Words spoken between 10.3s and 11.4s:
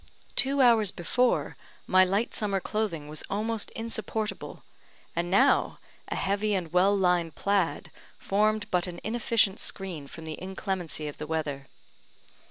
inclemency of the